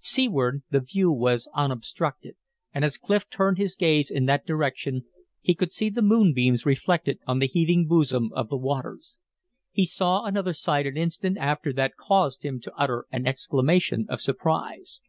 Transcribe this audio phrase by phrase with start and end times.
[0.00, 2.34] Seaward the view was unobstructed,
[2.74, 5.04] and as Clif turned his gaze in that direction,
[5.40, 9.16] he could see the moonbeams reflected on the heaving bosom of the waters.
[9.70, 14.20] He saw another sight an instant after that caused him to utter an exclamation of
[14.20, 15.02] surprise.